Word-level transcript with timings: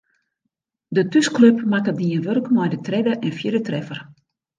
De 0.95 1.01
thúsklup 1.11 1.57
makke 1.73 1.93
dien 1.99 2.23
wurk 2.25 2.47
mei 2.55 2.69
de 2.73 2.79
tredde 2.87 3.13
en 3.27 3.35
fjirde 3.37 3.61
treffer. 3.67 3.99